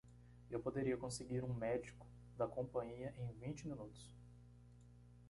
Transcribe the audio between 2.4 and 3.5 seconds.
companhia em